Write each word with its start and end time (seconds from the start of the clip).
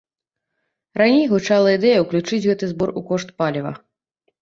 Раней 1.01 1.25
гучала 1.35 1.69
ідэя 1.79 1.99
ўключыць 2.07 2.43
гэты 2.49 2.65
збор 2.75 2.89
у 2.99 3.07
кошт 3.15 3.29
паліва. 3.43 3.71